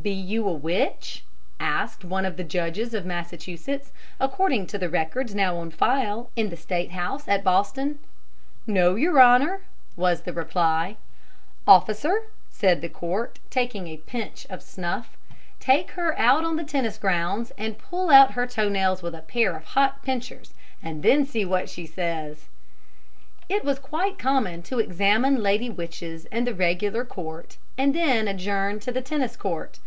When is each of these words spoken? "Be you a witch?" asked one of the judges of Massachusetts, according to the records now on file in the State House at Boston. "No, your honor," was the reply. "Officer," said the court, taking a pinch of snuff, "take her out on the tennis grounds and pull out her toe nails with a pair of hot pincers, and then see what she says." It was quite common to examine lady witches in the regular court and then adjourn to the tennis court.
"Be 0.00 0.12
you 0.12 0.46
a 0.46 0.52
witch?" 0.52 1.24
asked 1.58 2.04
one 2.04 2.24
of 2.24 2.36
the 2.36 2.44
judges 2.44 2.94
of 2.94 3.04
Massachusetts, 3.04 3.90
according 4.20 4.68
to 4.68 4.78
the 4.78 4.88
records 4.88 5.34
now 5.34 5.56
on 5.56 5.72
file 5.72 6.30
in 6.36 6.50
the 6.50 6.56
State 6.56 6.92
House 6.92 7.26
at 7.26 7.42
Boston. 7.42 7.98
"No, 8.64 8.94
your 8.94 9.18
honor," 9.20 9.62
was 9.96 10.20
the 10.22 10.32
reply. 10.32 10.98
"Officer," 11.66 12.26
said 12.48 12.80
the 12.80 12.88
court, 12.88 13.40
taking 13.50 13.88
a 13.88 13.96
pinch 13.96 14.46
of 14.48 14.62
snuff, 14.62 15.18
"take 15.58 15.90
her 15.90 16.16
out 16.16 16.44
on 16.44 16.54
the 16.54 16.62
tennis 16.64 16.96
grounds 16.96 17.50
and 17.58 17.76
pull 17.76 18.08
out 18.08 18.34
her 18.34 18.46
toe 18.46 18.68
nails 18.68 19.02
with 19.02 19.16
a 19.16 19.22
pair 19.22 19.56
of 19.56 19.64
hot 19.64 20.04
pincers, 20.04 20.54
and 20.80 21.02
then 21.02 21.26
see 21.26 21.44
what 21.44 21.68
she 21.68 21.86
says." 21.86 22.44
It 23.48 23.64
was 23.64 23.78
quite 23.80 24.16
common 24.18 24.62
to 24.64 24.78
examine 24.78 25.42
lady 25.42 25.68
witches 25.70 26.26
in 26.26 26.44
the 26.44 26.54
regular 26.54 27.04
court 27.04 27.56
and 27.76 27.94
then 27.94 28.28
adjourn 28.28 28.78
to 28.80 28.92
the 28.92 29.00
tennis 29.02 29.36
court. 29.36 29.80